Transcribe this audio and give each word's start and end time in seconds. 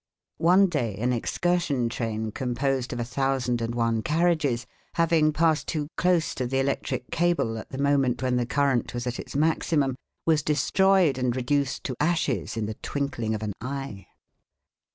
One 0.39 0.65
day 0.65 0.95
an 0.95 1.13
excursion 1.13 1.87
train, 1.87 2.31
composed 2.31 2.91
of 2.91 2.99
a 2.99 3.03
thousand 3.05 3.61
and 3.61 3.75
one 3.75 4.01
carriages, 4.01 4.65
having 4.95 5.31
passed 5.31 5.67
too 5.67 5.89
close 5.95 6.33
to 6.33 6.47
the 6.47 6.57
electric 6.59 7.11
cable 7.11 7.59
at 7.59 7.69
the 7.69 7.77
moment 7.77 8.23
when 8.23 8.35
the 8.35 8.47
current 8.47 8.95
was 8.95 9.05
at 9.05 9.19
its 9.19 9.35
maximum, 9.35 9.95
was 10.25 10.41
destroyed 10.41 11.19
and 11.19 11.35
reduced 11.35 11.83
to 11.83 11.95
ashes 11.99 12.57
in 12.57 12.65
the 12.65 12.73
twinkling 12.81 13.35
of 13.35 13.43
an 13.43 13.53
eye. 13.61 14.07